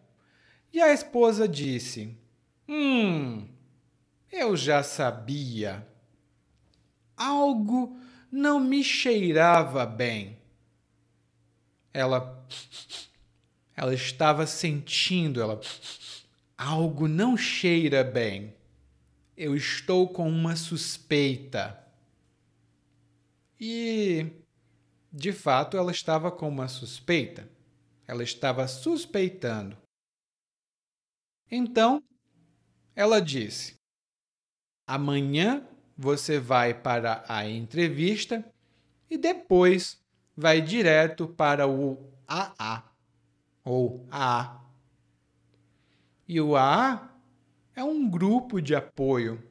e 0.74 0.82
a 0.82 0.92
esposa 0.92 1.48
disse: 1.48 2.18
Hum, 2.68 3.48
eu 4.32 4.56
já 4.56 4.82
sabia. 4.82 5.88
Algo 7.16 7.98
não 8.32 8.60
me 8.60 8.84
cheirava 8.84 9.86
bem. 9.86 10.38
Ela 11.94 12.46
ela 13.78 13.94
estava 13.94 14.48
sentindo, 14.48 15.42
ela 15.42 15.60
algo 16.58 17.08
não 17.08 17.38
cheira 17.38 18.04
bem. 18.04 18.54
Eu 19.38 19.56
estou 19.56 20.08
com 20.08 20.30
uma 20.30 20.56
suspeita. 20.56 21.85
E 23.68 24.32
de 25.12 25.34
fato 25.34 25.76
ela 25.76 25.92
estava 25.92 26.32
com 26.32 26.48
uma 26.48 26.68
suspeita. 26.68 27.50
Ela 28.06 28.22
estava 28.22 28.68
suspeitando. 28.68 29.76
Então, 31.50 32.04
ela 32.96 33.20
disse: 33.20 33.74
Amanhã 34.86 35.68
você 35.98 36.40
vai 36.40 36.76
para 36.76 37.26
a 37.28 37.50
entrevista 37.50 38.46
e 39.10 39.18
depois 39.18 40.00
vai 40.38 40.62
direto 40.62 41.28
para 41.28 41.68
o 41.68 42.14
AA 42.28 42.84
ou 43.64 44.06
AA. 44.12 44.64
E 46.28 46.40
o 46.40 46.56
AA 46.56 47.10
é 47.76 47.84
um 47.84 48.08
grupo 48.08 48.62
de 48.62 48.76
apoio, 48.76 49.44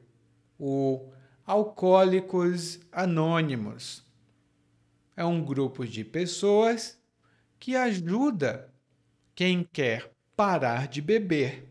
o 0.57 1.11
Alcoólicos 1.45 2.79
Anônimos. 2.93 4.04
É 5.15 5.23
um 5.23 5.43
grupo 5.43 5.85
de 5.85 6.03
pessoas 6.03 6.99
que 7.57 7.75
ajuda 7.75 8.73
quem 9.33 9.63
quer 9.63 10.11
parar 10.35 10.87
de 10.87 11.01
beber. 11.01 11.67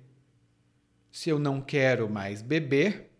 Se 1.12 1.30
eu 1.30 1.38
não 1.38 1.60
quero 1.60 2.08
mais 2.08 2.42
beber 2.42 3.10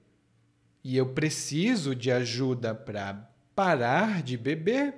e 0.83 0.97
eu 0.97 1.13
preciso 1.13 1.95
de 1.95 2.11
ajuda 2.11 2.75
para 2.75 3.31
parar 3.55 4.23
de 4.23 4.37
beber, 4.37 4.95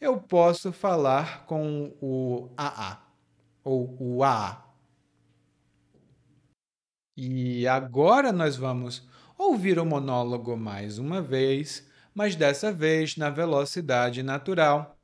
eu 0.00 0.18
posso 0.18 0.72
falar 0.72 1.44
com 1.46 1.94
o 2.00 2.50
AA 2.56 3.02
ou 3.62 3.96
o 4.00 4.24
AA. 4.24 4.64
E 7.16 7.66
agora 7.66 8.32
nós 8.32 8.56
vamos 8.56 9.06
ouvir 9.36 9.78
o 9.78 9.84
monólogo 9.84 10.56
mais 10.56 10.98
uma 10.98 11.20
vez, 11.20 11.89
mas 12.20 12.36
dessa 12.36 12.70
vez 12.70 13.16
na 13.16 13.30
velocidade 13.30 14.22
natural. 14.22 15.00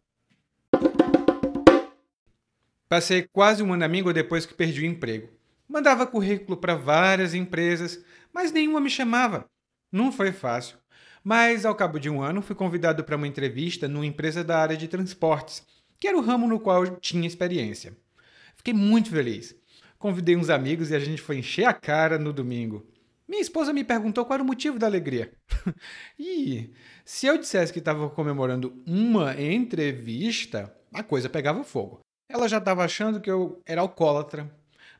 Passei 2.90 3.26
quase 3.32 3.62
um 3.62 3.72
ano 3.72 3.86
amigo 3.86 4.12
depois 4.12 4.44
que 4.44 4.52
perdi 4.52 4.82
o 4.82 4.84
emprego. 4.84 5.30
Mandava 5.66 6.06
currículo 6.06 6.58
para 6.58 6.74
várias 6.74 7.32
empresas, 7.32 8.04
mas 8.34 8.52
nenhuma 8.52 8.82
me 8.82 8.90
chamava. 8.90 9.46
Não 9.90 10.12
foi 10.12 10.30
fácil. 10.30 10.76
Mas, 11.24 11.64
ao 11.64 11.74
cabo 11.74 11.98
de 11.98 12.10
um 12.10 12.20
ano, 12.20 12.42
fui 12.42 12.54
convidado 12.54 13.02
para 13.02 13.16
uma 13.16 13.26
entrevista 13.26 13.88
numa 13.88 14.04
empresa 14.04 14.44
da 14.44 14.58
área 14.58 14.76
de 14.76 14.86
transportes, 14.86 15.64
que 15.98 16.06
era 16.06 16.18
o 16.18 16.22
ramo 16.22 16.46
no 16.46 16.60
qual 16.60 16.84
eu 16.84 16.96
tinha 16.96 17.26
experiência. 17.26 17.96
Fiquei 18.56 18.74
muito 18.74 19.08
feliz. 19.08 19.56
Convidei 19.98 20.36
uns 20.36 20.50
amigos 20.50 20.90
e 20.90 20.94
a 20.94 20.98
gente 20.98 21.22
foi 21.22 21.38
encher 21.38 21.64
a 21.64 21.72
cara 21.72 22.18
no 22.18 22.30
domingo. 22.30 22.86
Minha 23.28 23.42
esposa 23.42 23.72
me 23.72 23.82
perguntou 23.82 24.24
qual 24.24 24.34
era 24.34 24.42
o 24.42 24.46
motivo 24.46 24.78
da 24.78 24.86
alegria. 24.86 25.32
e 26.18 26.72
se 27.04 27.26
eu 27.26 27.36
dissesse 27.36 27.72
que 27.72 27.80
estava 27.80 28.08
comemorando 28.08 28.82
uma 28.86 29.40
entrevista, 29.40 30.72
a 30.92 31.02
coisa 31.02 31.28
pegava 31.28 31.64
fogo. 31.64 32.00
Ela 32.28 32.48
já 32.48 32.58
estava 32.58 32.84
achando 32.84 33.20
que 33.20 33.30
eu 33.30 33.60
era 33.66 33.80
alcoólatra. 33.80 34.50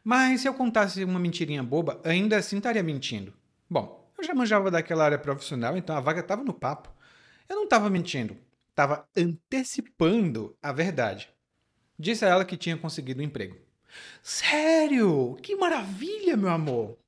Mas 0.02 0.40
se 0.40 0.48
eu 0.48 0.54
contasse 0.54 1.02
uma 1.04 1.18
mentirinha 1.18 1.62
boba, 1.62 2.00
ainda 2.04 2.36
assim 2.36 2.56
estaria 2.56 2.82
mentindo. 2.82 3.32
Bom, 3.68 4.08
eu 4.18 4.24
já 4.24 4.34
manjava 4.34 4.70
daquela 4.70 5.04
área 5.04 5.18
profissional, 5.18 5.76
então 5.76 5.96
a 5.96 6.00
vaga 6.00 6.20
estava 6.20 6.42
no 6.42 6.54
papo. 6.54 6.92
Eu 7.48 7.56
não 7.56 7.64
estava 7.64 7.90
mentindo, 7.90 8.36
estava 8.70 9.08
antecipando 9.16 10.56
a 10.62 10.72
verdade. 10.72 11.28
Disse 11.98 12.24
a 12.24 12.28
ela 12.28 12.44
que 12.44 12.56
tinha 12.56 12.76
conseguido 12.76 13.20
um 13.20 13.24
emprego. 13.24 13.56
Sério? 14.22 15.36
Que 15.42 15.56
maravilha, 15.56 16.36
meu 16.36 16.50
amor! 16.50 16.98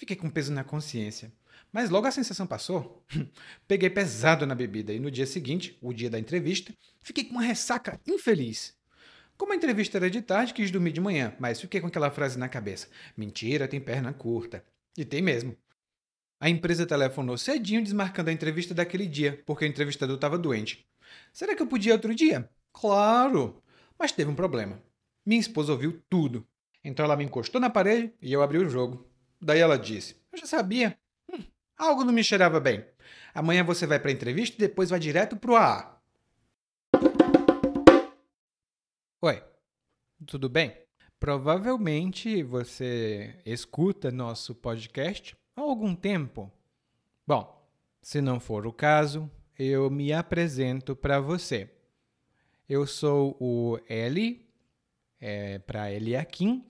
Fiquei 0.00 0.16
com 0.16 0.30
peso 0.30 0.50
na 0.50 0.64
consciência. 0.64 1.30
Mas 1.70 1.90
logo 1.90 2.06
a 2.06 2.10
sensação 2.10 2.46
passou. 2.46 3.04
Peguei 3.68 3.90
pesado 3.90 4.46
na 4.46 4.54
bebida 4.54 4.94
e 4.94 4.98
no 4.98 5.10
dia 5.10 5.26
seguinte, 5.26 5.76
o 5.82 5.92
dia 5.92 6.08
da 6.08 6.18
entrevista, 6.18 6.72
fiquei 7.02 7.22
com 7.22 7.32
uma 7.32 7.42
ressaca 7.42 8.00
infeliz. 8.08 8.74
Como 9.36 9.52
a 9.52 9.56
entrevista 9.56 9.98
era 9.98 10.08
de 10.08 10.22
tarde, 10.22 10.54
quis 10.54 10.70
dormir 10.70 10.92
de 10.92 11.02
manhã, 11.02 11.36
mas 11.38 11.60
fiquei 11.60 11.82
com 11.82 11.86
aquela 11.86 12.10
frase 12.10 12.38
na 12.38 12.48
cabeça: 12.48 12.88
mentira, 13.14 13.68
tem 13.68 13.78
perna 13.78 14.10
curta. 14.10 14.64
E 14.96 15.04
tem 15.04 15.20
mesmo. 15.20 15.54
A 16.40 16.48
empresa 16.48 16.86
telefonou 16.86 17.36
cedinho 17.36 17.84
desmarcando 17.84 18.30
a 18.30 18.32
entrevista 18.32 18.72
daquele 18.72 19.06
dia, 19.06 19.42
porque 19.44 19.66
o 19.66 19.68
entrevistador 19.68 20.14
estava 20.14 20.38
doente. 20.38 20.88
Será 21.30 21.54
que 21.54 21.60
eu 21.60 21.66
podia 21.66 21.92
outro 21.92 22.14
dia? 22.14 22.48
Claro! 22.72 23.62
Mas 23.98 24.12
teve 24.12 24.30
um 24.30 24.34
problema. 24.34 24.82
Minha 25.26 25.42
esposa 25.42 25.72
ouviu 25.72 26.02
tudo. 26.08 26.48
Então 26.82 27.04
ela 27.04 27.18
me 27.18 27.24
encostou 27.24 27.60
na 27.60 27.68
parede 27.68 28.14
e 28.22 28.32
eu 28.32 28.42
abri 28.42 28.56
o 28.56 28.70
jogo. 28.70 29.09
Daí 29.40 29.60
ela 29.60 29.78
disse: 29.78 30.16
Eu 30.30 30.38
já 30.38 30.46
sabia. 30.46 30.98
Hum, 31.32 31.42
algo 31.76 32.04
não 32.04 32.12
me 32.12 32.22
cheirava 32.22 32.60
bem. 32.60 32.84
Amanhã 33.32 33.64
você 33.64 33.86
vai 33.86 33.98
para 33.98 34.10
a 34.10 34.12
entrevista 34.12 34.56
e 34.56 34.68
depois 34.68 34.90
vai 34.90 34.98
direto 34.98 35.36
pro 35.36 35.56
AA. 35.56 35.98
Oi, 39.22 39.42
tudo 40.26 40.48
bem? 40.48 40.76
Provavelmente 41.18 42.42
você 42.42 43.38
escuta 43.44 44.10
nosso 44.10 44.54
podcast 44.54 45.36
há 45.54 45.60
algum 45.60 45.94
tempo. 45.94 46.50
Bom, 47.26 47.68
se 48.02 48.20
não 48.20 48.40
for 48.40 48.66
o 48.66 48.72
caso, 48.72 49.30
eu 49.58 49.90
me 49.90 50.12
apresento 50.12 50.96
para 50.96 51.20
você. 51.20 51.70
Eu 52.68 52.86
sou 52.86 53.36
o 53.38 53.78
Eli, 53.88 54.48
é, 55.20 55.58
para 55.58 55.92
Eliakim, 55.92 56.69